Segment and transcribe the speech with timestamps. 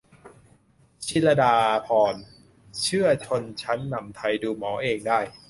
[1.05, 1.53] 'ชลิดา
[1.87, 2.23] ภรณ์'
[2.81, 5.19] เชื่อชนชั้นนำไทยดูหมอเองได้